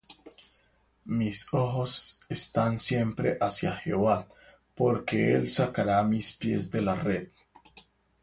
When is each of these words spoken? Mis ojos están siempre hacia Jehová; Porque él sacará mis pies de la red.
Mis 1.05 1.47
ojos 1.53 2.21
están 2.27 2.79
siempre 2.79 3.37
hacia 3.39 3.73
Jehová; 3.73 4.27
Porque 4.73 5.31
él 5.35 5.47
sacará 5.47 6.01
mis 6.01 6.31
pies 6.31 6.71
de 6.71 6.81
la 6.81 6.95
red. 6.95 7.27